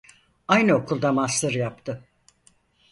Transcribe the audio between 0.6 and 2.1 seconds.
okulda master yaptı.